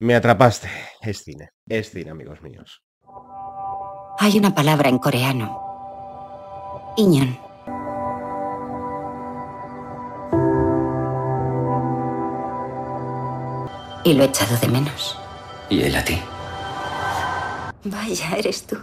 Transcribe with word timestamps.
Me 0.00 0.14
atrapaste. 0.14 0.68
Es 1.00 1.24
cine. 1.24 1.50
Es 1.66 1.90
cine, 1.90 2.10
amigos 2.10 2.40
míos. 2.40 2.82
Hay 4.20 4.38
una 4.38 4.54
palabra 4.54 4.88
en 4.88 4.98
coreano. 4.98 5.60
Iñon. 6.96 7.36
Y 14.04 14.14
lo 14.14 14.22
he 14.22 14.26
echado 14.26 14.56
de 14.58 14.68
menos. 14.68 15.18
¿Y 15.68 15.82
él 15.82 15.96
a 15.96 16.04
ti? 16.04 16.18
Vaya, 17.84 18.36
eres 18.36 18.66
tú. 18.66 18.78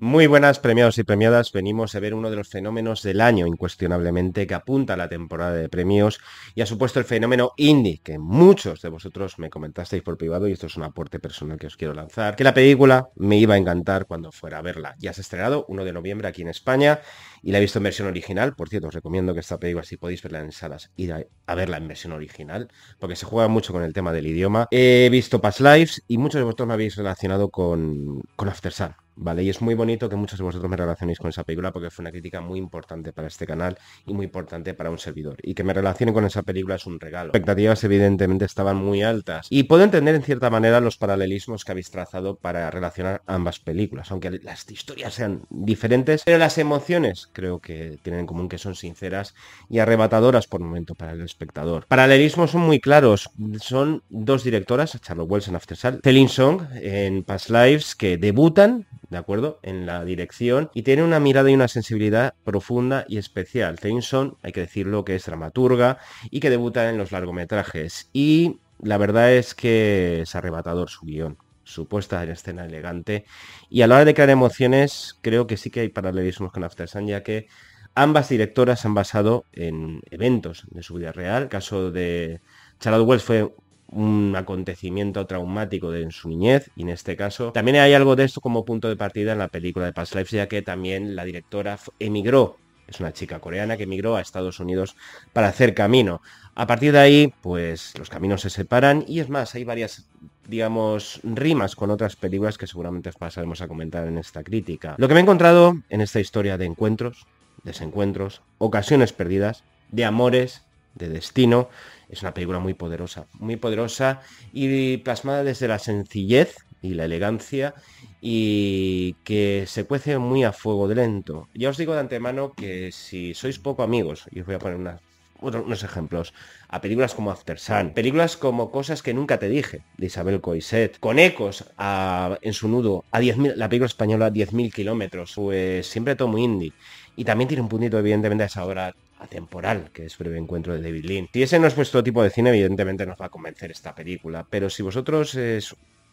Muy 0.00 0.28
buenas 0.28 0.60
premiados 0.60 0.96
y 0.98 1.02
premiadas, 1.02 1.50
venimos 1.50 1.92
a 1.92 1.98
ver 1.98 2.14
uno 2.14 2.30
de 2.30 2.36
los 2.36 2.48
fenómenos 2.48 3.02
del 3.02 3.20
año, 3.20 3.48
incuestionablemente, 3.48 4.46
que 4.46 4.54
apunta 4.54 4.94
a 4.94 4.96
la 4.96 5.08
temporada 5.08 5.54
de 5.54 5.68
premios 5.68 6.20
y 6.54 6.60
ha 6.60 6.66
supuesto 6.66 7.00
el 7.00 7.04
fenómeno 7.04 7.50
indie, 7.56 7.98
que 7.98 8.16
muchos 8.16 8.80
de 8.80 8.90
vosotros 8.90 9.40
me 9.40 9.50
comentasteis 9.50 10.04
por 10.04 10.16
privado 10.16 10.46
y 10.46 10.52
esto 10.52 10.66
es 10.66 10.76
un 10.76 10.84
aporte 10.84 11.18
personal 11.18 11.58
que 11.58 11.66
os 11.66 11.76
quiero 11.76 11.94
lanzar, 11.94 12.36
que 12.36 12.44
la 12.44 12.54
película 12.54 13.08
me 13.16 13.38
iba 13.38 13.54
a 13.54 13.56
encantar 13.56 14.06
cuando 14.06 14.30
fuera 14.30 14.58
a 14.58 14.62
verla. 14.62 14.94
Ya 15.00 15.12
se 15.12 15.20
ha 15.20 15.22
estrenado 15.22 15.64
1 15.66 15.84
de 15.84 15.92
noviembre 15.92 16.28
aquí 16.28 16.42
en 16.42 16.48
España 16.48 17.00
y 17.42 17.50
la 17.50 17.58
he 17.58 17.60
visto 17.60 17.80
en 17.80 17.82
versión 17.82 18.06
original, 18.06 18.54
por 18.54 18.68
cierto, 18.68 18.86
os 18.86 18.94
recomiendo 18.94 19.34
que 19.34 19.40
esta 19.40 19.58
película, 19.58 19.82
si 19.82 19.96
podéis 19.96 20.22
verla 20.22 20.38
en 20.38 20.52
salas, 20.52 20.92
ir 20.94 21.12
a, 21.12 21.54
verla 21.56 21.76
en 21.76 21.88
versión 21.88 22.12
original, 22.12 22.68
porque 23.00 23.16
se 23.16 23.26
juega 23.26 23.48
mucho 23.48 23.72
con 23.72 23.82
el 23.82 23.92
tema 23.92 24.12
del 24.12 24.28
idioma. 24.28 24.68
He 24.70 25.08
visto 25.10 25.40
Past 25.40 25.58
Lives 25.58 26.04
y 26.06 26.18
muchos 26.18 26.38
de 26.38 26.44
vosotros 26.44 26.68
me 26.68 26.74
habéis 26.74 26.94
relacionado 26.94 27.50
con, 27.50 28.22
con 28.36 28.48
After 28.48 28.72
Sun 28.72 28.94
¿vale? 29.18 29.42
Y 29.42 29.50
es 29.50 29.60
muy 29.60 29.74
bonito 29.74 30.08
que 30.08 30.16
muchos 30.16 30.38
de 30.38 30.44
vosotros 30.44 30.70
me 30.70 30.76
relacionéis 30.76 31.18
con 31.18 31.28
esa 31.28 31.44
película 31.44 31.72
porque 31.72 31.90
fue 31.90 32.02
una 32.02 32.10
crítica 32.10 32.40
muy 32.40 32.58
importante 32.58 33.12
para 33.12 33.28
este 33.28 33.46
canal 33.46 33.76
y 34.06 34.14
muy 34.14 34.26
importante 34.26 34.74
para 34.74 34.90
un 34.90 34.98
servidor. 34.98 35.36
Y 35.42 35.54
que 35.54 35.64
me 35.64 35.74
relacione 35.74 36.12
con 36.12 36.24
esa 36.24 36.42
película 36.42 36.76
es 36.76 36.86
un 36.86 37.00
regalo. 37.00 37.28
Expectativas 37.28 37.82
evidentemente 37.84 38.44
estaban 38.44 38.76
muy 38.76 39.02
altas. 39.02 39.46
Y 39.50 39.64
puedo 39.64 39.84
entender 39.84 40.14
en 40.14 40.22
cierta 40.22 40.50
manera 40.50 40.80
los 40.80 40.96
paralelismos 40.96 41.64
que 41.64 41.72
habéis 41.72 41.90
trazado 41.90 42.36
para 42.36 42.70
relacionar 42.70 43.22
ambas 43.26 43.58
películas, 43.58 44.10
aunque 44.10 44.30
las 44.30 44.70
historias 44.70 45.14
sean 45.14 45.42
diferentes, 45.50 46.22
pero 46.24 46.38
las 46.38 46.58
emociones 46.58 47.28
creo 47.32 47.60
que 47.60 47.98
tienen 48.02 48.20
en 48.20 48.26
común 48.26 48.48
que 48.48 48.58
son 48.58 48.74
sinceras 48.74 49.34
y 49.68 49.80
arrebatadoras 49.80 50.46
por 50.46 50.60
momento 50.60 50.94
para 50.94 51.12
el 51.12 51.22
espectador. 51.22 51.86
Paralelismos 51.86 52.52
son 52.52 52.62
muy 52.62 52.80
claros. 52.80 53.30
Son 53.60 54.02
dos 54.08 54.44
directoras, 54.44 54.98
Charlotte 55.00 55.30
Wells 55.30 55.48
en 55.48 55.56
After 55.56 55.76
Sun, 55.76 56.00
Celine 56.02 56.28
Song 56.28 56.62
en 56.74 57.24
Past 57.24 57.50
Lives, 57.50 57.94
que 57.94 58.16
debutan 58.16 58.86
¿de 59.10 59.18
acuerdo? 59.18 59.58
En 59.62 59.86
la 59.86 60.04
dirección 60.04 60.70
y 60.74 60.82
tiene 60.82 61.02
una 61.02 61.20
mirada 61.20 61.50
y 61.50 61.54
una 61.54 61.68
sensibilidad 61.68 62.34
profunda 62.44 63.04
y 63.08 63.18
especial. 63.18 63.78
Tennyson, 63.78 64.36
hay 64.42 64.52
que 64.52 64.60
decirlo, 64.60 65.04
que 65.04 65.14
es 65.14 65.26
dramaturga 65.26 65.98
y 66.30 66.40
que 66.40 66.50
debuta 66.50 66.88
en 66.90 66.98
los 66.98 67.12
largometrajes. 67.12 68.10
Y 68.12 68.60
la 68.80 68.98
verdad 68.98 69.32
es 69.32 69.54
que 69.54 70.22
es 70.22 70.34
arrebatador 70.34 70.90
su 70.90 71.06
guion 71.06 71.38
su 71.64 71.86
puesta 71.86 72.22
en 72.22 72.30
escena 72.30 72.64
elegante 72.64 73.26
y 73.68 73.82
a 73.82 73.86
la 73.86 73.96
hora 73.96 74.06
de 74.06 74.14
crear 74.14 74.30
emociones 74.30 75.18
creo 75.20 75.46
que 75.46 75.58
sí 75.58 75.68
que 75.68 75.80
hay 75.80 75.90
paralelismos 75.90 76.50
con 76.50 76.64
After 76.64 76.88
Sun 76.88 77.06
ya 77.06 77.22
que 77.22 77.46
ambas 77.94 78.28
directoras 78.28 78.86
han 78.86 78.94
basado 78.94 79.44
en 79.52 80.00
eventos 80.10 80.66
de 80.70 80.82
su 80.82 80.94
vida 80.94 81.12
real. 81.12 81.44
El 81.44 81.48
caso 81.48 81.90
de 81.90 82.40
Charlotte 82.80 83.06
Wells 83.06 83.24
fue 83.24 83.52
un 83.90 84.34
acontecimiento 84.36 85.26
traumático 85.26 85.90
de, 85.90 86.02
en 86.02 86.12
su 86.12 86.28
niñez 86.28 86.70
y 86.76 86.82
en 86.82 86.90
este 86.90 87.16
caso 87.16 87.52
también 87.52 87.78
hay 87.78 87.94
algo 87.94 88.16
de 88.16 88.24
esto 88.24 88.40
como 88.40 88.64
punto 88.64 88.88
de 88.88 88.96
partida 88.96 89.32
en 89.32 89.38
la 89.38 89.48
película 89.48 89.86
de 89.86 89.92
Past 89.92 90.14
Lives 90.14 90.30
ya 90.30 90.46
que 90.46 90.62
también 90.62 91.16
la 91.16 91.24
directora 91.24 91.78
emigró 91.98 92.58
es 92.88 93.00
una 93.00 93.12
chica 93.12 93.38
coreana 93.38 93.76
que 93.76 93.82
emigró 93.82 94.16
a 94.16 94.22
Estados 94.22 94.60
Unidos 94.60 94.96
para 95.34 95.48
hacer 95.48 95.74
camino. 95.74 96.22
A 96.54 96.66
partir 96.66 96.92
de 96.92 96.98
ahí, 96.98 97.34
pues 97.42 97.96
los 97.98 98.08
caminos 98.08 98.40
se 98.40 98.50
separan 98.50 99.04
y 99.06 99.20
es 99.20 99.28
más, 99.28 99.54
hay 99.54 99.64
varias, 99.64 100.08
digamos, 100.46 101.20
rimas 101.22 101.76
con 101.76 101.90
otras 101.90 102.16
películas 102.16 102.56
que 102.56 102.66
seguramente 102.66 103.12
pasaremos 103.12 103.60
a 103.60 103.68
comentar 103.68 104.08
en 104.08 104.16
esta 104.16 104.42
crítica. 104.42 104.94
Lo 104.96 105.06
que 105.06 105.12
me 105.12 105.20
he 105.20 105.22
encontrado 105.22 105.76
en 105.90 106.00
esta 106.00 106.18
historia 106.18 106.56
de 106.56 106.64
encuentros, 106.64 107.26
desencuentros, 107.62 108.40
ocasiones 108.56 109.12
perdidas, 109.12 109.64
de 109.90 110.06
amores, 110.06 110.64
de 110.94 111.10
destino, 111.10 111.68
es 112.08 112.22
una 112.22 112.34
película 112.34 112.58
muy 112.58 112.74
poderosa, 112.74 113.26
muy 113.34 113.56
poderosa 113.56 114.20
y 114.52 114.96
plasmada 114.98 115.44
desde 115.44 115.68
la 115.68 115.78
sencillez 115.78 116.56
y 116.80 116.94
la 116.94 117.04
elegancia 117.04 117.74
y 118.20 119.14
que 119.24 119.64
se 119.66 119.84
cuece 119.84 120.18
muy 120.18 120.44
a 120.44 120.52
fuego 120.52 120.88
de 120.88 120.94
lento. 120.94 121.48
Ya 121.54 121.70
os 121.70 121.76
digo 121.76 121.94
de 121.94 122.00
antemano 122.00 122.52
que 122.52 122.92
si 122.92 123.34
sois 123.34 123.58
poco 123.58 123.82
amigos, 123.82 124.24
y 124.30 124.40
os 124.40 124.46
voy 124.46 124.54
a 124.54 124.58
poner 124.58 124.98
unos 125.40 125.84
ejemplos, 125.84 126.34
a 126.68 126.80
películas 126.80 127.14
como 127.14 127.30
After 127.30 127.60
Sun, 127.60 127.92
películas 127.94 128.36
como 128.36 128.72
Cosas 128.72 129.02
que 129.02 129.14
nunca 129.14 129.38
te 129.38 129.48
dije, 129.48 129.82
de 129.96 130.06
Isabel 130.06 130.40
Coiset, 130.40 130.98
con 130.98 131.18
ecos 131.20 131.64
en 131.78 132.52
su 132.52 132.68
nudo 132.68 133.04
a 133.12 133.20
10.000, 133.20 133.54
la 133.54 133.68
película 133.68 133.86
española 133.86 134.32
10.000 134.32 134.72
kilómetros, 134.72 135.34
pues 135.36 135.86
siempre 135.86 136.16
todo 136.16 136.26
muy 136.28 136.42
indie. 136.42 136.72
Y 137.14 137.24
también 137.24 137.46
tiene 137.48 137.62
un 137.62 137.68
puntito, 137.68 137.98
evidentemente, 137.98 138.44
a 138.44 138.46
esa 138.46 138.64
hora 138.64 138.94
atemporal, 139.18 139.90
que 139.92 140.06
es 140.06 140.16
Breve 140.16 140.38
Encuentro 140.38 140.74
de 140.74 140.82
David 140.82 141.04
Lean. 141.04 141.28
Si 141.32 141.42
ese 141.42 141.58
no 141.58 141.66
es 141.66 141.76
vuestro 141.76 142.02
tipo 142.02 142.22
de 142.22 142.30
cine, 142.30 142.50
evidentemente 142.50 143.06
nos 143.06 143.20
va 143.20 143.26
a 143.26 143.30
convencer 143.30 143.70
esta 143.70 143.94
película, 143.94 144.46
pero 144.48 144.70
si 144.70 144.82
vosotros 144.82 145.36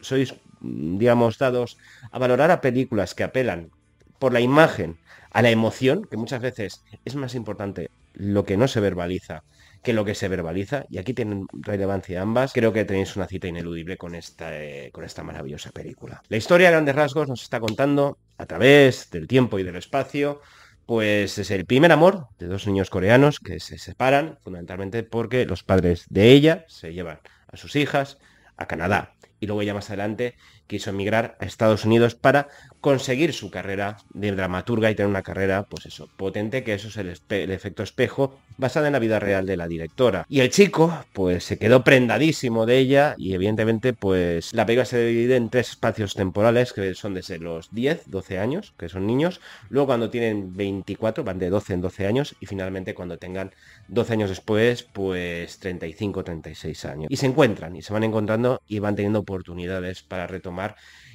sois, 0.01 0.35
digamos, 0.61 1.37
dados 1.37 1.77
a 2.11 2.19
valorar 2.19 2.51
a 2.51 2.61
películas 2.61 3.15
que 3.15 3.23
apelan 3.23 3.71
por 4.19 4.33
la 4.33 4.39
imagen, 4.39 4.97
a 5.31 5.41
la 5.41 5.49
emoción, 5.49 6.05
que 6.09 6.17
muchas 6.17 6.41
veces 6.41 6.83
es 7.03 7.15
más 7.15 7.35
importante 7.35 7.89
lo 8.13 8.45
que 8.45 8.57
no 8.57 8.67
se 8.67 8.79
verbaliza 8.79 9.43
que 9.85 9.93
lo 9.93 10.03
que 10.03 10.15
se 10.15 10.27
verbaliza, 10.27 10.85
y 10.89 10.97
aquí 10.97 11.13
tienen 11.13 11.45
relevancia 11.53 12.21
ambas, 12.21 12.51
creo 12.51 12.73
que 12.73 12.83
tenéis 12.83 13.15
una 13.15 13.27
cita 13.27 13.47
ineludible 13.47 13.97
con 13.97 14.15
esta, 14.15 14.59
eh, 14.59 14.89
con 14.91 15.05
esta 15.05 15.23
maravillosa 15.23 15.69
película. 15.71 16.23
La 16.27 16.37
historia 16.37 16.67
a 16.67 16.71
grandes 16.71 16.95
rasgos 16.95 17.29
nos 17.29 17.43
está 17.43 17.59
contando 17.59 18.17
a 18.37 18.47
través 18.47 19.11
del 19.11 19.27
tiempo 19.27 19.59
y 19.59 19.63
del 19.63 19.75
espacio 19.75 20.41
pues 20.85 21.37
es 21.37 21.51
el 21.51 21.65
primer 21.65 21.91
amor 21.91 22.27
de 22.37 22.47
dos 22.47 22.67
niños 22.67 22.89
coreanos 22.89 23.39
que 23.39 23.59
se 23.59 23.77
separan 23.77 24.37
fundamentalmente 24.43 25.03
porque 25.03 25.45
los 25.45 25.63
padres 25.63 26.05
de 26.09 26.31
ella 26.31 26.65
se 26.67 26.93
llevan 26.93 27.19
a 27.47 27.57
sus 27.57 27.75
hijas 27.75 28.17
a 28.57 28.67
Canadá. 28.67 29.15
Y 29.39 29.47
luego 29.47 29.63
ya 29.63 29.73
más 29.73 29.89
adelante 29.89 30.35
quiso 30.67 30.89
emigrar 30.89 31.37
a 31.39 31.45
Estados 31.45 31.85
Unidos 31.85 32.15
para 32.15 32.47
conseguir 32.81 33.33
su 33.33 33.49
carrera 33.49 33.97
de 34.13 34.31
dramaturga 34.31 34.91
y 34.91 34.95
tener 34.95 35.09
una 35.09 35.23
carrera, 35.23 35.63
pues 35.63 35.87
eso, 35.87 36.07
potente, 36.17 36.63
que 36.63 36.75
eso 36.75 36.87
es 36.87 36.97
el, 36.97 37.09
efecto 37.51 37.81
espejo, 37.81 38.37
basada 38.57 38.87
en 38.87 38.93
la 38.93 38.99
vida 38.99 39.19
real 39.19 39.45
de 39.45 39.57
la 39.57 39.67
directora. 39.67 40.25
Y 40.29 40.41
el 40.41 40.51
chico, 40.51 41.03
pues 41.13 41.43
se 41.43 41.57
quedó 41.57 41.83
prendadísimo 41.83 42.65
de 42.65 42.77
ella 42.77 43.15
y 43.17 43.33
evidentemente, 43.33 43.93
pues 43.93 44.53
la 44.53 44.65
película 44.65 44.85
se 44.85 45.03
divide 45.03 45.35
en 45.35 45.49
tres 45.49 45.69
espacios 45.69 46.13
temporales, 46.13 46.73
que 46.73 46.93
son 46.93 47.15
desde 47.15 47.39
los 47.39 47.73
10, 47.73 48.03
12 48.05 48.37
años, 48.39 48.73
que 48.77 48.87
son 48.87 49.07
niños, 49.07 49.41
luego 49.69 49.87
cuando 49.87 50.11
tienen 50.11 50.55
24, 50.55 51.23
van 51.23 51.39
de 51.39 51.49
12 51.49 51.73
en 51.73 51.81
12 51.81 52.05
años, 52.05 52.35
y 52.39 52.45
finalmente 52.45 52.93
cuando 52.93 53.17
tengan 53.17 53.51
12 53.87 54.13
años 54.13 54.29
después, 54.29 54.83
pues 54.83 55.57
35, 55.57 56.23
36 56.23 56.85
años. 56.85 57.07
Y 57.09 57.17
se 57.17 57.25
encuentran, 57.25 57.75
y 57.75 57.81
se 57.81 57.93
van 57.93 58.03
encontrando 58.03 58.61
y 58.67 58.77
van 58.77 58.95
teniendo 58.95 59.19
oportunidades 59.19 60.03
para 60.03 60.27
retomar 60.27 60.54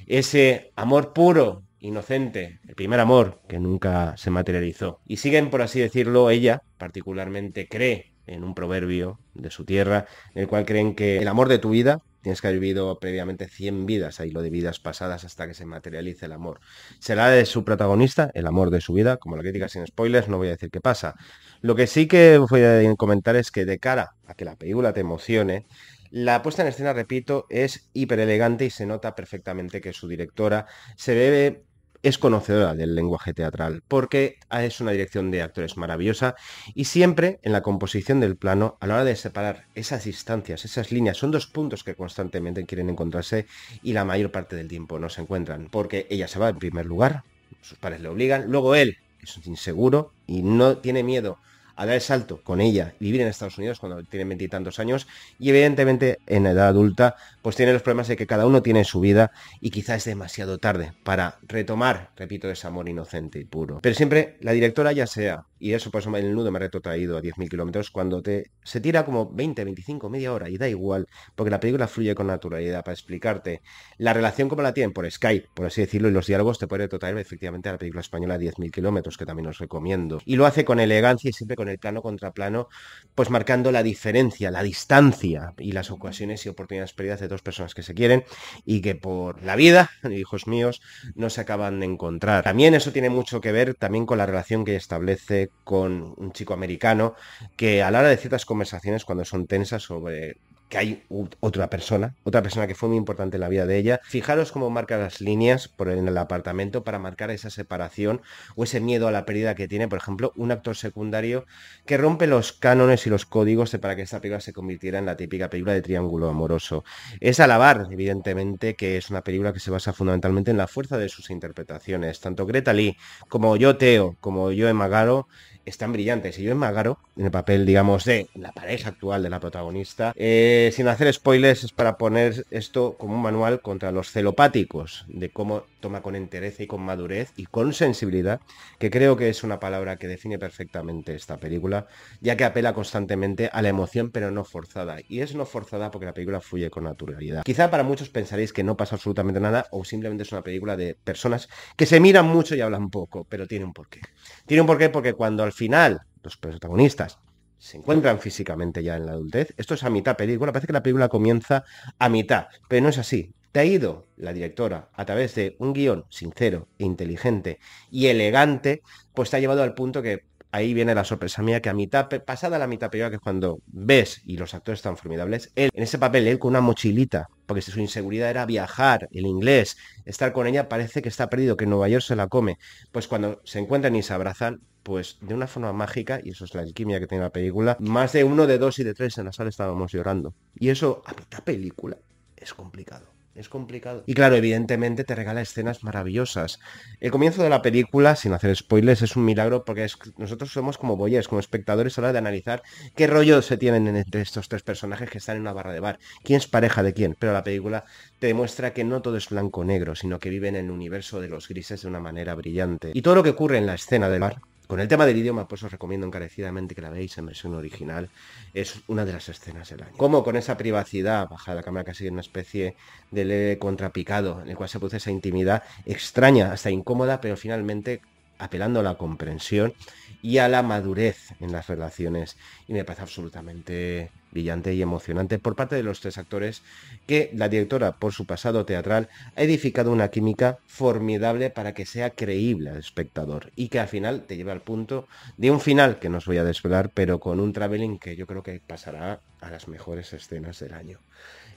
ese 0.07 0.73
amor 0.77 1.13
puro, 1.13 1.63
inocente, 1.79 2.61
el 2.69 2.75
primer 2.75 3.01
amor 3.01 3.41
que 3.49 3.59
nunca 3.59 4.17
se 4.17 4.31
materializó. 4.31 5.01
Y 5.07 5.17
siguen, 5.17 5.51
por 5.51 5.63
así 5.63 5.81
decirlo, 5.81 6.31
ella 6.31 6.63
particularmente 6.79 7.69
cree 7.69 8.13
en 8.27 8.45
un 8.45 8.55
proverbio 8.55 9.19
de 9.35 9.51
su 9.51 9.65
tierra, 9.65 10.07
en 10.35 10.43
el 10.43 10.49
cual 10.49 10.65
creen 10.65 10.95
que 10.95 11.19
el 11.19 11.29
amor 11.29 11.49
de 11.49 11.59
tu 11.59 11.71
vida 11.71 12.01
tienes 12.23 12.41
que 12.41 12.49
haber 12.49 12.61
vivido 12.61 12.99
previamente 13.01 13.49
100 13.49 13.87
vidas, 13.87 14.21
ahí 14.21 14.31
lo 14.31 14.43
de 14.43 14.51
vidas 14.51 14.79
pasadas 14.79 15.25
hasta 15.25 15.47
que 15.47 15.55
se 15.55 15.65
materialice 15.65 16.27
el 16.27 16.33
amor. 16.33 16.61
Será 16.99 17.29
de 17.29 17.47
su 17.47 17.65
protagonista, 17.65 18.31
el 18.35 18.47
amor 18.47 18.71
de 18.71 18.81
su 18.81 18.93
vida, 18.93 19.17
como 19.17 19.37
la 19.37 19.43
crítica 19.43 19.69
sin 19.69 19.87
spoilers, 19.87 20.29
no 20.29 20.37
voy 20.37 20.49
a 20.49 20.53
decir 20.53 20.71
qué 20.71 20.81
pasa. 20.81 21.15
Lo 21.63 21.75
que 21.75 21.87
sí 21.87 22.07
que 22.07 22.39
voy 22.39 22.63
a 22.63 22.95
comentar 22.97 23.37
es 23.37 23.51
que 23.51 23.65
de 23.65 23.79
cara 23.79 24.17
a 24.27 24.35
que 24.35 24.45
la 24.45 24.57
película 24.57 24.93
te 24.93 25.01
emocione, 25.01 25.67
la 26.11 26.43
puesta 26.43 26.63
en 26.63 26.69
escena, 26.69 26.93
repito, 26.93 27.47
es 27.51 27.89
hiper 27.93 28.21
elegante 28.21 28.65
y 28.65 28.71
se 28.71 28.87
nota 28.87 29.15
perfectamente 29.15 29.81
que 29.81 29.93
su 29.93 30.09
directora 30.09 30.67
se 30.97 31.15
ve 31.15 31.65
es 32.03 32.19
conocedora 32.19 32.75
del 32.75 32.95
lenguaje 32.95 33.35
teatral, 33.35 33.83
porque 33.87 34.39
es 34.51 34.81
una 34.81 34.93
dirección 34.93 35.31
de 35.31 35.43
actores 35.43 35.77
maravillosa 35.77 36.35
y 36.75 36.87
siempre 36.87 37.39
en 37.43 37.53
la 37.53 37.63
composición 37.63 38.21
del 38.21 38.37
plano, 38.37 38.79
a 38.81 38.87
la 38.87 38.95
hora 38.95 39.05
de 39.05 39.17
separar 39.17 39.67
esas 39.75 40.05
distancias, 40.05 40.65
esas 40.65 40.93
líneas, 40.93 41.19
son 41.19 41.31
dos 41.31 41.47
puntos 41.47 41.85
que 41.85 41.95
constantemente 41.95 42.65
quieren 42.65 42.89
encontrarse 42.89 43.47
y 43.83 43.93
la 43.93 44.05
mayor 44.05 44.33
parte 44.33 44.57
del 44.57 44.69
tiempo 44.69 44.99
no 44.99 45.11
se 45.11 45.21
encuentran, 45.21 45.69
porque 45.71 46.07
ella 46.11 46.27
se 46.27 46.39
va 46.39 46.49
en 46.49 46.59
primer 46.59 46.87
lugar, 46.87 47.23
sus 47.61 47.79
padres 47.79 48.01
le 48.01 48.09
obligan, 48.09 48.51
luego 48.51 48.75
él 48.75 48.97
es 49.23 49.47
inseguro 49.47 50.13
y 50.27 50.43
no 50.43 50.79
tiene 50.79 51.03
miedo 51.03 51.39
a 51.77 51.87
dar 51.87 51.95
el 51.95 52.01
salto 52.01 52.43
con 52.43 52.61
ella, 52.61 52.95
vivir 53.01 53.21
en 53.21 53.29
Estados 53.29 53.59
Unidos 53.59 53.81
cuando 53.81 54.03
tiene 54.03 54.25
veintitantos 54.25 54.79
años 54.79 55.07
y 55.39 55.51
evidentemente 55.51 56.19
en 56.27 56.47
edad 56.47 56.69
adulta 56.69 57.17
pues 57.43 57.57
tiene 57.57 57.73
los 57.73 57.83
problemas 57.83 58.09
de 58.09 58.17
que 58.17 58.27
cada 58.27 58.47
uno 58.47 58.63
tiene 58.63 58.85
su 58.85 59.01
vida 59.01 59.33
y 59.61 59.71
quizá 59.71 59.95
es 59.95 60.05
demasiado 60.05 60.59
tarde 60.59 60.93
para 61.05 61.39
retomar, 61.43 62.11
repito, 62.17 62.51
ese 62.51 62.67
amor 62.67 62.89
inocente 62.89 63.39
y 63.39 63.45
puro. 63.45 63.81
Pero 63.83 63.95
siempre 63.95 64.37
la 64.41 64.53
directora 64.53 64.93
ya 64.93 65.07
sea 65.07 65.45
y 65.61 65.75
eso 65.75 65.91
por 65.91 66.01
eso 66.01 66.17
el 66.17 66.35
nudo 66.35 66.51
me 66.51 66.57
ha 66.57 66.61
retrotraído 66.61 67.17
a 67.17 67.21
10.000 67.21 67.49
kilómetros, 67.49 67.91
cuando 67.91 68.23
te, 68.23 68.51
se 68.65 68.81
tira 68.81 69.05
como 69.05 69.31
20, 69.31 69.63
25, 69.65 70.11
media 70.11 70.33
hora 70.33 70.49
y 70.49 70.59
da 70.59 70.69
igual, 70.69 71.07
porque 71.37 71.51
la 71.51 71.61
película 71.61 71.87
fluye 71.87 72.15
con 72.15 72.27
naturalidad 72.27 72.83
para 72.83 72.95
explicarte 72.95 73.63
la 73.99 74.13
relación 74.13 74.49
como 74.49 74.63
la 74.63 74.73
tienen 74.73 74.93
por 74.93 75.09
Skype, 75.11 75.49
por 75.55 75.67
así 75.67 75.83
decirlo, 75.83 76.09
y 76.09 76.13
los 76.13 76.27
diálogos 76.27 76.59
te 76.59 76.67
puede 76.67 76.85
retrotraer 76.85 77.17
efectivamente 77.19 77.69
a 77.69 77.73
la 77.73 77.79
película 77.79 78.01
española 78.01 78.39
10.000 78.39 78.71
kilómetros, 78.71 79.17
que 79.17 79.27
también 79.27 79.49
os 79.49 79.59
recomiendo. 79.59 80.21
Y 80.25 80.37
lo 80.37 80.47
hace 80.47 80.65
con 80.65 80.81
elegancia 80.81 81.31
y 81.31 81.33
siempre 81.33 81.57
con 81.57 81.69
el 81.69 81.79
plano 81.79 82.03
contra 82.03 82.33
plano, 82.33 82.69
pues 83.15 83.31
marcando 83.31 83.71
la 83.73 83.83
diferencia, 83.83 84.51
la 84.51 84.63
distancia 84.63 85.53
y 85.59 85.73
las 85.73 85.91
ocasiones 85.91 86.45
y 86.47 86.49
oportunidades 86.49 86.95
perdidas 86.95 87.21
de 87.21 87.29
dos 87.29 87.43
personas 87.43 87.75
que 87.75 87.83
se 87.83 87.95
quieren 87.95 88.25
y 88.65 88.81
que 88.81 88.95
por 88.95 89.43
la 89.43 89.57
vida, 89.57 89.91
hijos 90.11 90.47
míos, 90.47 90.81
no 91.15 91.31
se 91.31 91.41
acaban 91.43 91.81
de 91.81 91.87
encontrar. 91.87 92.45
También 92.45 92.75
eso 92.75 92.93
tiene 92.93 93.11
mucho 93.11 93.41
que 93.41 93.53
ver 93.53 93.75
también 93.75 94.07
con 94.07 94.19
la 94.19 94.27
relación 94.27 94.65
que 94.65 94.77
establece 94.77 95.50
con 95.65 96.15
un 96.17 96.33
chico 96.33 96.55
americano 96.55 97.15
que 97.57 97.83
a 97.83 97.91
la 97.91 98.01
hora 98.01 98.09
de 98.09 98.17
ciertas 98.17 98.45
conversaciones 98.45 99.05
cuando 99.05 99.25
son 99.25 99.47
tensas 99.47 99.83
sobre 99.83 100.39
que 100.71 100.79
hay 100.79 101.03
otra 101.41 101.69
persona, 101.69 102.15
otra 102.23 102.43
persona 102.43 102.67
que 102.69 102.77
fue 102.77 102.89
muy 102.89 102.97
importante 102.97 103.37
en 103.37 103.41
la 103.41 103.49
vida 103.49 103.67
de 103.67 103.77
ella. 103.77 104.01
Fijaros 104.05 104.53
cómo 104.53 104.71
marca 104.71 104.97
las 104.97 105.21
líneas 105.21 105.69
por 105.69 105.91
en 105.91 106.07
el 106.07 106.17
apartamento 106.17 106.85
para 106.85 107.01
marcar 107.01 107.31
esa 107.31 107.51
separación 107.51 108.23
o 108.55 108.63
ese 108.63 108.81
miedo 108.81 109.09
a 109.09 109.11
la 109.11 109.27
pérdida 109.27 109.57
que 109.57 109.67
tiene, 109.67 109.89
por 109.89 109.99
ejemplo, 109.99 110.33
un 110.37 110.53
actor 110.53 110.77
secundario 110.77 111.45
que 111.87 111.97
rompe 111.97 112.29
los 112.29 112.53
cánones 112.53 113.05
y 113.07 113.11
los 113.11 113.27
códigos 113.27 113.77
para 113.81 113.97
que 113.97 114.03
esta 114.03 114.21
película 114.21 114.41
se 114.41 114.53
convirtiera 114.53 115.01
en 115.01 115.07
la 115.07 115.17
típica 115.17 115.51
película 115.51 115.75
de 115.75 115.83
triángulo 115.83 116.29
amoroso. 116.29 116.85
Es 117.19 117.41
alabar, 117.41 117.89
evidentemente, 117.91 118.77
que 118.77 118.97
es 118.97 119.11
una 119.11 119.23
película 119.23 119.53
que 119.53 119.59
se 119.59 119.73
basa 119.73 119.93
fundamentalmente 119.93 120.53
en 120.53 120.57
la 120.57 120.69
fuerza 120.69 120.99
de 120.99 121.09
sus 121.09 121.31
interpretaciones. 121.31 122.21
Tanto 122.21 122.47
Greta 122.47 122.73
Lee 122.73 122.97
como 123.29 123.57
yo, 123.57 123.77
Teo, 123.77 124.17
como 124.21 124.53
yo, 124.53 124.73
Magaro, 124.73 125.27
están 125.65 125.93
brillantes. 125.93 126.39
Y 126.39 126.45
yo 126.45 126.55
Magaro, 126.55 126.99
en 127.17 127.27
el 127.27 127.31
papel, 127.31 127.67
digamos, 127.67 128.05
de 128.05 128.29
la 128.35 128.53
pareja 128.53 128.91
actual 128.91 129.23
de 129.23 129.31
la 129.31 129.41
protagonista, 129.41 130.13
eh, 130.17 130.60
sin 130.73 130.89
hacer 130.89 131.13
spoilers, 131.13 131.65
es 131.65 131.73
para 131.73 131.97
poner 131.97 132.47
esto 132.51 132.97
como 132.99 133.15
un 133.15 133.23
manual 133.23 133.61
contra 133.61 133.93
los 133.93 134.11
celopáticos, 134.11 135.05
de 135.09 135.31
cómo 135.31 135.65
toma 135.81 136.03
con 136.03 136.15
entereza 136.15 136.63
y 136.63 136.67
con 136.67 136.83
madurez 136.83 137.33
y 137.37 137.47
con 137.47 137.73
sensibilidad, 137.73 138.41
que 138.79 138.91
creo 138.91 139.17
que 139.17 139.29
es 139.29 139.43
una 139.43 139.61
palabra 139.61 139.97
que 139.97 140.09
define 140.09 140.39
perfectamente 140.39 141.15
esta 141.15 141.39
película, 141.39 141.87
ya 142.21 142.37
que 142.37 142.45
apela 142.45 142.75
constantemente 142.75 143.51
a 143.53 143.63
la 143.63 143.69
emoción, 143.69 144.11
pero 144.11 144.31
no 144.31 144.45
forzada. 144.45 144.99
Y 145.09 145.21
es 145.21 145.35
no 145.35 145.47
forzada 145.47 145.91
porque 145.91 146.07
la 146.07 146.15
película 146.15 146.41
fluye 146.41 146.71
con 146.71 146.85
naturalidad. 146.85 147.43
Quizá 147.45 147.71
para 147.71 147.83
muchos 147.83 148.09
pensaréis 148.09 148.53
que 148.53 148.65
no 148.65 148.77
pasa 148.77 148.97
absolutamente 148.97 149.41
nada 149.41 149.67
o 149.71 149.85
simplemente 149.85 150.23
es 150.23 150.33
una 150.33 150.43
película 150.43 150.77
de 150.77 150.95
personas 150.95 151.49
que 151.77 151.87
se 151.87 152.01
miran 152.01 152.27
mucho 152.27 152.55
y 152.55 152.61
hablan 152.61 152.91
poco, 152.91 153.27
pero 153.29 153.47
tiene 153.47 153.65
un 153.65 153.73
porqué. 153.73 154.01
Tiene 154.47 154.61
un 154.61 154.67
porqué 154.67 154.91
porque 154.91 155.15
cuando 155.15 155.43
al 155.43 155.53
final 155.53 156.03
los 156.23 156.37
protagonistas 156.37 157.19
se 157.61 157.77
encuentran 157.77 158.19
físicamente 158.19 158.83
ya 158.83 158.97
en 158.97 159.07
la 159.07 159.13
adultez. 159.13 159.55
Esto 159.59 159.75
es 159.75 159.85
a 159.85 159.91
mitad 159.91 160.17
película, 160.17 160.51
parece 160.51 160.67
que 160.67 160.73
la 160.73 160.83
película 160.83 161.09
comienza 161.09 161.65
a 161.99 162.09
mitad, 162.09 162.47
pero 162.69 162.83
no 162.83 162.89
es 162.89 162.99
así. 162.99 163.33
Te 163.53 163.61
ha 163.61 163.65
ido 163.65 164.07
la 164.17 164.33
directora 164.33 164.89
a 164.95 165.05
través 165.05 165.35
de 165.35 165.57
un 165.59 165.75
guion 165.75 166.07
sincero, 166.09 166.69
inteligente 166.79 167.59
y 167.91 168.07
elegante, 168.07 168.81
pues 169.15 169.29
te 169.29 169.37
ha 169.37 169.41
llevado 169.41 169.63
al 169.63 169.75
punto 169.75 170.01
que 170.03 170.25
ahí 170.53 170.73
viene 170.73 170.95
la 170.95 171.05
sorpresa 171.05 171.43
mía, 171.43 171.61
que 171.61 171.69
a 171.69 171.75
mitad, 171.75 172.09
pasada 172.25 172.59
la 172.59 172.67
mitad 172.67 172.91
película, 172.91 173.11
que 173.11 173.17
es 173.17 173.23
cuando 173.23 173.61
ves 173.67 174.23
y 174.25 174.37
los 174.39 174.55
actores 174.55 174.79
están 174.79 174.97
formidables, 174.97 175.53
él, 175.55 175.71
en 175.75 175.83
ese 175.83 175.99
papel, 175.99 176.27
él 176.29 176.39
con 176.39 176.51
una 176.51 176.61
mochilita, 176.61 177.29
porque 177.47 177.61
si 177.61 177.73
su 177.73 177.81
inseguridad 177.81 178.31
era 178.31 178.47
viajar, 178.47 179.09
el 179.13 179.27
inglés, 179.27 179.77
estar 180.07 180.33
con 180.33 180.47
ella, 180.47 180.69
parece 180.69 181.03
que 181.03 181.09
está 181.11 181.29
perdido, 181.29 181.57
que 181.57 181.67
Nueva 181.67 181.89
York 181.89 182.05
se 182.05 182.17
la 182.17 182.29
come. 182.29 182.57
Pues 182.91 183.07
cuando 183.07 183.43
se 183.45 183.59
encuentran 183.59 183.95
y 183.97 184.03
se 184.03 184.15
abrazan, 184.15 184.61
pues 184.83 185.19
de 185.21 185.35
una 185.35 185.47
forma 185.47 185.73
mágica, 185.73 186.21
y 186.23 186.31
eso 186.31 186.45
es 186.45 186.55
la 186.55 186.63
alquimia 186.63 187.01
que 187.01 187.07
tiene 187.07 187.25
la 187.25 187.31
película, 187.31 187.77
más 187.81 188.13
de 188.13 188.25
uno, 188.25 188.47
de 188.47 188.59
dos 188.59 188.79
y 188.79 188.85
de 188.85 188.95
tres 188.95 189.19
en 189.19 189.27
la 189.27 189.33
sala 189.33 189.51
estábamos 189.51 189.93
llorando. 189.93 190.35
Y 190.55 190.69
eso 190.69 191.03
a 191.07 191.13
mitad 191.13 191.43
película 191.45 191.97
es 192.37 192.55
complicado. 192.55 193.07
Es 193.35 193.49
complicado. 193.49 194.03
Y 194.07 194.15
claro, 194.15 194.35
evidentemente 194.35 195.05
te 195.05 195.15
regala 195.15 195.41
escenas 195.41 195.85
maravillosas. 195.85 196.59
El 196.99 197.13
comienzo 197.13 197.45
de 197.45 197.49
la 197.49 197.63
película, 197.63 198.17
sin 198.17 198.33
hacer 198.33 198.55
spoilers, 198.57 199.03
es 199.03 199.15
un 199.15 199.25
milagro 199.25 199.65
porque 199.65 199.87
nosotros 200.19 200.53
somos 200.53 200.79
como 200.79 200.97
boyes, 200.97 201.29
como 201.29 201.39
espectadores 201.39 201.97
a 201.97 202.01
la 202.01 202.09
hora 202.09 202.13
de 202.15 202.19
analizar 202.19 202.63
qué 202.97 203.07
rollo 203.07 203.41
se 203.41 203.57
tienen 203.57 203.87
entre 203.97 204.23
estos 204.23 204.49
tres 204.49 204.63
personajes 204.63 205.09
que 205.09 205.19
están 205.19 205.37
en 205.37 205.43
una 205.43 205.53
barra 205.53 205.73
de 205.73 205.81
bar. 205.81 206.01
¿Quién 206.25 206.39
es 206.39 206.49
pareja 206.49 206.83
de 206.83 206.93
quién? 206.93 207.17
Pero 207.19 207.33
la 207.33 207.45
película 207.45 207.85
te 208.19 208.27
demuestra 208.27 208.73
que 208.73 208.83
no 208.83 209.01
todo 209.01 209.17
es 209.17 209.29
blanco-negro, 209.29 209.95
sino 209.95 210.19
que 210.19 210.29
viven 210.29 210.57
en 210.57 210.67
el 210.67 210.71
universo 210.73 211.21
de 211.21 211.29
los 211.29 211.47
grises 211.47 211.83
de 211.83 211.89
una 211.89 212.01
manera 212.01 212.35
brillante. 212.35 212.91
Y 212.95 213.03
todo 213.03 213.15
lo 213.15 213.23
que 213.23 213.31
ocurre 213.31 213.59
en 213.59 213.67
la 213.67 213.75
escena 213.75 214.09
del 214.09 214.21
bar 214.21 214.41
con 214.71 214.79
el 214.79 214.87
tema 214.87 215.05
del 215.05 215.17
idioma, 215.17 215.49
pues 215.49 215.65
os 215.65 215.73
recomiendo 215.73 216.07
encarecidamente 216.07 216.77
que 216.77 216.81
la 216.81 216.91
veáis 216.91 217.19
en 217.19 217.27
versión 217.27 217.57
original. 217.57 218.09
Es 218.55 218.83
una 218.87 219.05
de 219.05 219.13
las 219.13 219.29
escenas 219.29 219.69
del 219.69 219.83
año. 219.83 219.97
Como 219.97 220.23
con 220.23 220.37
esa 220.37 220.57
privacidad, 220.57 221.29
baja 221.29 221.57
la 221.57 221.65
cámara 221.65 221.83
casi 221.83 222.07
en 222.07 222.13
una 222.13 222.21
especie 222.21 222.77
de 223.11 223.59
contrapicado, 223.61 224.41
en 224.41 224.49
el 224.49 224.57
cual 224.57 224.69
se 224.69 224.79
produce 224.79 224.99
esa 224.99 225.11
intimidad 225.11 225.65
extraña, 225.87 226.53
hasta 226.53 226.71
incómoda, 226.71 227.21
pero 227.21 227.37
finalmente 227.37 228.01
apelando 228.41 228.81
a 228.81 228.83
la 228.83 228.97
comprensión 228.97 229.75
y 230.23 230.39
a 230.39 230.49
la 230.49 230.63
madurez 230.63 231.33
en 231.41 231.53
las 231.53 231.69
relaciones. 231.69 232.37
Y 232.67 232.73
me 232.73 232.85
parece 232.85 233.03
absolutamente 233.03 234.11
brillante 234.33 234.75
y 234.75 234.83
emocionante 234.83 235.39
por 235.39 235.57
parte 235.57 235.75
de 235.75 235.83
los 235.83 236.01
tres 236.01 236.19
actores 236.19 236.63
que 237.07 237.31
la 237.35 237.49
directora, 237.49 237.93
por 237.93 238.13
su 238.13 238.27
pasado 238.27 238.65
teatral, 238.65 239.09
ha 239.37 239.43
edificado 239.43 239.91
una 239.91 240.09
química 240.09 240.59
formidable 240.67 241.51
para 241.51 241.75
que 241.75 241.87
sea 241.87 242.11
creíble 242.11 242.71
al 242.71 242.79
espectador 242.79 243.51
y 243.57 243.69
que 243.69 243.81
al 243.81 243.89
final 243.89 244.23
te 244.27 244.37
lleve 244.37 244.53
al 244.53 244.63
punto 244.63 245.09
de 245.37 245.51
un 245.51 245.61
final 245.61 245.99
que 245.99 246.09
no 246.09 246.19
os 246.19 246.27
voy 246.27 246.39
a 246.39 246.45
desvelar, 246.45 246.91
pero 246.95 247.19
con 247.19 247.41
un 247.41 247.53
traveling 247.53 247.99
que 247.99 248.17
yo 248.17 248.27
creo 248.27 248.43
que 248.43 248.61
pasará 248.61 249.21
a 249.41 249.51
las 249.51 249.69
mejores 249.69 250.13
escenas 250.13 250.61
del 250.61 250.75
año. 250.75 251.01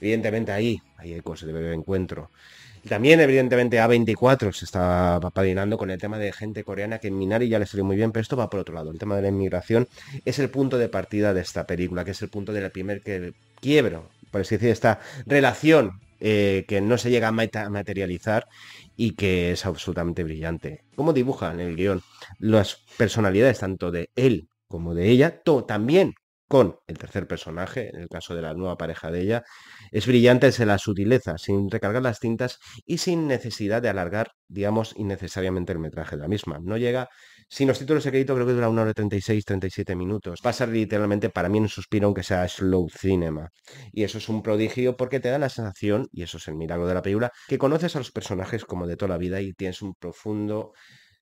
Evidentemente 0.01 0.51
ahí 0.51 0.81
hay 0.97 1.13
ecos 1.13 1.45
de 1.45 1.73
encuentro 1.73 2.29
también, 2.87 3.19
evidentemente, 3.19 3.79
A24 3.79 4.51
se 4.51 4.65
está 4.65 5.19
padrinando 5.33 5.77
con 5.77 5.89
el 5.89 5.99
tema 5.99 6.17
de 6.17 6.33
gente 6.33 6.63
coreana 6.63 6.99
que 6.99 7.07
en 7.07 7.17
Minari 7.17 7.47
ya 7.47 7.59
le 7.59 7.65
salió 7.65 7.85
muy 7.85 7.95
bien, 7.95 8.11
pero 8.11 8.21
esto 8.21 8.35
va 8.35 8.49
por 8.49 8.59
otro 8.59 8.75
lado. 8.75 8.91
El 8.91 8.99
tema 8.99 9.15
de 9.15 9.21
la 9.21 9.29
inmigración 9.29 9.87
es 10.25 10.39
el 10.39 10.49
punto 10.49 10.77
de 10.77 10.89
partida 10.89 11.33
de 11.33 11.41
esta 11.41 11.65
película, 11.65 12.03
que 12.03 12.11
es 12.11 12.21
el 12.21 12.29
punto 12.29 12.51
del 12.51 12.69
primer 12.71 13.01
que, 13.01 13.33
quiebro, 13.63 14.09
por 14.29 14.41
así 14.41 14.55
decir, 14.55 14.69
esta 14.69 14.99
relación 15.25 16.01
eh, 16.19 16.65
que 16.67 16.81
no 16.81 16.97
se 16.97 17.09
llega 17.09 17.29
a 17.29 17.31
materializar 17.31 18.47
y 18.97 19.11
que 19.15 19.51
es 19.51 19.65
absolutamente 19.65 20.23
brillante. 20.23 20.83
Como 20.95 21.13
dibuja 21.13 21.51
en 21.51 21.61
el 21.61 21.75
guion 21.75 22.01
las 22.39 22.77
personalidades 22.97 23.59
tanto 23.59 23.91
de 23.91 24.09
él 24.15 24.49
como 24.67 24.93
de 24.93 25.09
ella, 25.09 25.41
también 25.67 26.15
con 26.47 26.77
el 26.87 26.97
tercer 26.97 27.27
personaje, 27.27 27.89
en 27.93 28.01
el 28.01 28.09
caso 28.09 28.35
de 28.35 28.41
la 28.41 28.53
nueva 28.53 28.77
pareja 28.77 29.11
de 29.11 29.21
ella, 29.21 29.43
es 29.91 30.05
brillante 30.05 30.49
en 30.57 30.67
la 30.67 30.77
sutileza, 30.77 31.37
sin 31.37 31.69
recargar 31.69 32.03
las 32.03 32.19
tintas 32.19 32.59
y 32.85 32.99
sin 32.99 33.27
necesidad 33.27 33.81
de 33.81 33.89
alargar, 33.89 34.31
digamos, 34.47 34.93
innecesariamente 34.97 35.71
el 35.71 35.79
metraje 35.79 36.15
de 36.15 36.21
la 36.21 36.27
misma. 36.27 36.59
No 36.61 36.77
llega, 36.77 37.09
sin 37.49 37.67
los 37.67 37.79
títulos 37.79 38.03
de 38.03 38.11
crédito 38.11 38.35
creo 38.35 38.45
que 38.45 38.53
dura 38.53 38.69
una 38.69 38.83
hora 38.83 38.93
36, 38.93 39.45
37 39.45 39.95
minutos. 39.95 40.41
Pasa 40.41 40.65
literalmente 40.67 41.29
para 41.29 41.49
mí 41.49 41.59
un 41.59 41.69
suspiro 41.69 42.07
aunque 42.07 42.23
sea 42.23 42.47
slow 42.47 42.87
cinema. 42.89 43.49
Y 43.91 44.03
eso 44.03 44.17
es 44.17 44.29
un 44.29 44.43
prodigio 44.43 44.97
porque 44.97 45.19
te 45.19 45.29
da 45.29 45.39
la 45.39 45.49
sensación, 45.49 46.07
y 46.11 46.23
eso 46.23 46.37
es 46.37 46.47
el 46.47 46.55
milagro 46.55 46.87
de 46.87 46.93
la 46.93 47.01
película, 47.01 47.31
que 47.47 47.57
conoces 47.57 47.95
a 47.95 47.99
los 47.99 48.11
personajes 48.11 48.65
como 48.65 48.87
de 48.87 48.97
toda 48.97 49.09
la 49.09 49.17
vida 49.17 49.41
y 49.41 49.53
tienes 49.53 49.81
un 49.81 49.95
profundo 49.95 50.73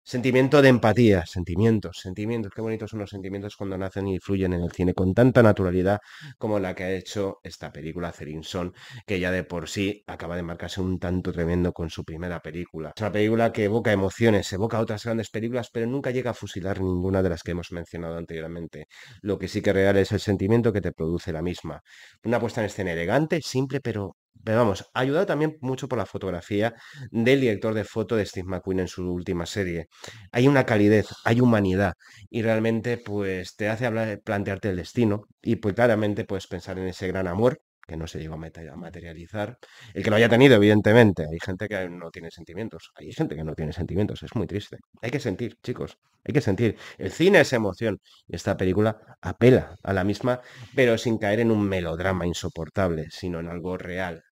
Sentimiento 0.04 0.64
de 0.64 0.70
empatía, 0.70 1.26
sentimientos, 1.28 2.00
sentimientos, 2.02 2.52
qué 2.56 2.62
bonitos 2.62 2.90
son 2.90 3.00
los 3.02 3.12
sentimientos 3.12 3.56
cuando 3.56 3.78
nacen 3.78 4.08
y 4.08 4.20
fluyen 4.20 4.52
en 4.54 4.64
el 4.64 4.72
cine 4.72 4.96
con 4.96 5.14
tanta 5.14 5.44
naturalidad 5.44 6.00
como 6.40 6.60
la 6.60 6.74
que 6.74 6.84
ha 6.84 6.92
hecho 6.92 7.38
esta 7.44 7.72
película 7.72 8.12
Cerinson, 8.12 8.74
que 9.06 9.20
ya 9.20 9.30
de 9.30 9.44
por 9.44 9.70
sí 9.70 10.04
acaba 10.08 10.36
de 10.36 10.42
marcarse 10.42 10.82
un 10.82 10.98
tanto 10.98 11.32
tremendo 11.32 11.72
con 11.72 11.92
su 11.92 12.04
primera 12.04 12.40
película. 12.42 12.94
Es 12.96 13.02
una 13.02 13.12
película 13.12 13.54
que 13.54 13.66
evoca 13.66 13.92
emociones, 13.92 14.52
evoca 14.52 14.80
otras 14.80 15.04
grandes 15.04 15.30
películas, 15.30 15.70
pero 15.72 15.86
nunca 15.86 16.10
llega 16.10 16.32
a 16.32 16.34
fusilar 16.34 16.82
ninguna 16.82 17.22
de 17.22 17.30
las 17.30 17.44
que 17.44 17.52
hemos 17.52 17.72
mencionado 17.72 18.18
anteriormente. 18.18 18.88
Lo 19.22 19.38
que 19.38 19.48
sí 19.48 19.62
que 19.62 19.72
real 19.72 19.98
es 19.98 20.12
el 20.12 20.20
sentimiento 20.20 20.74
que 20.74 20.82
te 20.82 20.94
produce 20.94 21.32
la 21.32 21.44
misma. 21.44 21.82
Una 22.24 22.40
puesta 22.40 22.62
en 22.62 22.66
escena 22.66 22.92
elegante, 22.94 23.40
simple, 23.44 23.80
pero 23.82 24.16
pero 24.44 24.58
vamos, 24.60 24.90
ayudado 24.94 25.26
también 25.26 25.58
mucho 25.62 25.88
por 25.88 25.98
la 26.00 26.06
fotografía 26.06 26.74
del 27.12 27.42
director 27.42 27.74
de 27.74 27.84
foto 27.84 28.16
de 28.16 28.26
Steve 28.26 28.48
McQueen 28.48 28.82
en 28.82 28.88
su 28.88 29.12
última 29.14 29.46
serie. 29.46 29.88
Hay 30.32 30.48
una 30.48 30.66
calidez, 30.66 31.08
hay 31.26 31.42
humanidad 31.42 31.94
y 32.30 32.42
realmente 32.42 32.98
pues 32.98 33.56
te 33.56 33.70
hace 33.70 33.86
hablar, 33.86 34.22
plantearte 34.24 34.70
el 34.70 34.78
destino 34.78 35.28
y 35.42 35.58
pues 35.58 35.76
claramente 35.76 36.26
puedes 36.26 36.48
pensar 36.48 36.80
en 36.80 36.88
ese 36.88 37.08
gran 37.08 37.28
amor 37.28 37.62
que 37.88 37.98
no 37.98 38.08
se 38.08 38.20
llegó 38.20 38.36
a 38.36 38.76
materializar. 38.76 39.58
El 39.94 40.04
que 40.04 40.10
lo 40.10 40.16
haya 40.16 40.30
tenido, 40.30 40.56
evidentemente. 40.56 41.24
Hay 41.24 41.40
gente 41.44 41.68
que 41.68 41.90
no 41.90 42.10
tiene 42.12 42.32
sentimientos. 42.32 42.92
Hay 42.96 43.12
gente 43.12 43.36
que 43.36 43.44
no 43.44 43.54
tiene 43.54 43.74
sentimientos. 43.74 44.24
Es 44.24 44.36
muy 44.36 44.48
triste. 44.48 44.78
Hay 45.02 45.12
que 45.12 45.20
sentir, 45.20 45.58
chicos. 45.62 45.98
Hay 46.24 46.34
que 46.34 46.42
sentir. 46.42 46.78
El 46.98 47.12
cine 47.12 47.42
es 47.42 47.54
emoción. 47.54 48.00
Y 48.28 48.36
esta 48.36 48.56
película 48.58 49.18
apela 49.22 49.76
a 49.84 49.94
la 49.94 50.04
misma, 50.04 50.42
pero 50.76 50.98
sin 50.98 51.18
caer 51.18 51.40
en 51.40 51.52
un 51.52 51.68
melodrama 51.68 52.26
insoportable, 52.26 53.08
sino 53.10 53.40
en 53.40 53.48
algo 53.48 53.78
real, 53.78 54.24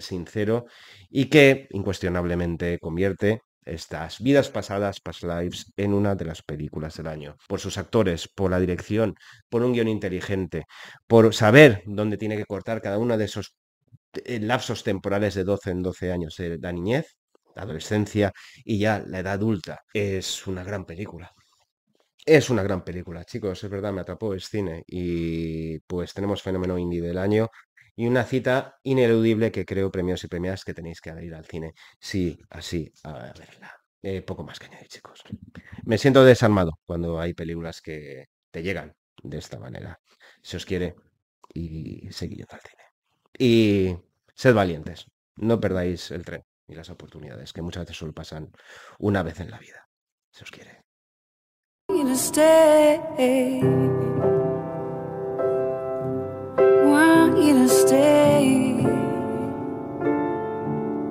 sincero 0.00 0.66
y 1.08 1.26
que 1.26 1.68
incuestionablemente 1.70 2.78
convierte 2.78 3.40
estas 3.64 4.20
vidas 4.20 4.48
pasadas, 4.48 5.00
past 5.00 5.22
lives, 5.22 5.72
en 5.76 5.94
una 5.94 6.14
de 6.14 6.24
las 6.24 6.42
películas 6.42 6.96
del 6.96 7.06
año. 7.06 7.36
Por 7.48 7.60
sus 7.60 7.78
actores, 7.78 8.28
por 8.28 8.50
la 8.50 8.60
dirección, 8.60 9.14
por 9.48 9.62
un 9.62 9.72
guion 9.72 9.88
inteligente, 9.88 10.66
por 11.06 11.34
saber 11.34 11.82
dónde 11.86 12.16
tiene 12.16 12.36
que 12.36 12.46
cortar 12.46 12.80
cada 12.80 12.98
uno 12.98 13.16
de 13.16 13.24
esos 13.24 13.54
eh, 14.24 14.40
lapsos 14.40 14.82
temporales 14.82 15.34
de 15.34 15.44
12 15.44 15.70
en 15.70 15.82
12 15.82 16.12
años 16.12 16.36
de 16.36 16.58
la 16.58 16.72
niñez, 16.72 17.16
la 17.54 17.62
adolescencia 17.62 18.32
y 18.64 18.78
ya 18.78 19.02
la 19.06 19.20
edad 19.20 19.34
adulta. 19.34 19.80
Es 19.92 20.46
una 20.46 20.64
gran 20.64 20.84
película. 20.84 21.32
Es 22.26 22.50
una 22.50 22.62
gran 22.62 22.84
película, 22.84 23.24
chicos, 23.24 23.64
es 23.64 23.70
verdad, 23.70 23.92
me 23.92 24.02
atrapó, 24.02 24.34
es 24.34 24.48
cine. 24.48 24.84
Y 24.86 25.78
pues 25.80 26.12
tenemos 26.12 26.42
fenómeno 26.42 26.78
indie 26.78 27.00
del 27.00 27.18
año 27.18 27.48
y 28.00 28.06
una 28.06 28.24
cita 28.24 28.78
ineludible 28.82 29.52
que 29.52 29.66
creo, 29.66 29.90
premios 29.90 30.24
y 30.24 30.28
premiadas, 30.28 30.64
que 30.64 30.72
tenéis 30.72 31.02
que 31.02 31.10
ir 31.22 31.34
al 31.34 31.44
cine. 31.44 31.74
Sí, 31.98 32.38
así, 32.48 32.90
a 33.02 33.12
verla. 33.12 33.76
Eh, 34.00 34.22
poco 34.22 34.42
más 34.42 34.58
que 34.58 34.68
añadir, 34.68 34.88
chicos. 34.88 35.22
Me 35.84 35.98
siento 35.98 36.24
desarmado 36.24 36.78
cuando 36.86 37.20
hay 37.20 37.34
películas 37.34 37.82
que 37.82 38.28
te 38.50 38.62
llegan 38.62 38.96
de 39.22 39.36
esta 39.36 39.58
manera. 39.58 40.00
Si 40.40 40.56
os 40.56 40.64
quiere, 40.64 40.94
y 41.52 42.10
seguid 42.10 42.46
al 42.48 42.60
cine. 42.60 42.84
Y 43.38 43.98
sed 44.34 44.54
valientes, 44.54 45.04
no 45.36 45.60
perdáis 45.60 46.10
el 46.10 46.24
tren 46.24 46.42
y 46.66 46.74
las 46.74 46.88
oportunidades 46.88 47.52
que 47.52 47.60
muchas 47.60 47.82
veces 47.82 47.98
solo 47.98 48.14
pasan 48.14 48.50
una 48.98 49.22
vez 49.22 49.40
en 49.40 49.50
la 49.50 49.58
vida. 49.58 49.86
Si 50.30 50.42
os 50.42 50.50
quiere. 50.50 50.84
want 57.30 57.44
you 57.44 57.54
to 57.54 57.68
stay. 57.68 58.69